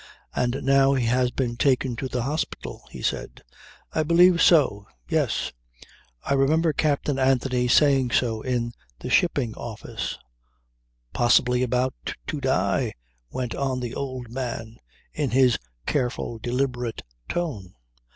[0.33, 3.43] "And now he has been taken to the hospital," he said.
[3.93, 4.87] "I believe so.
[5.07, 5.51] Yes.
[6.23, 10.17] I remember Captain Anthony saying so in the shipping office."
[11.13, 12.93] "Possibly about to die,"
[13.29, 14.77] went on the old man,
[15.13, 17.75] in his careful deliberate tone.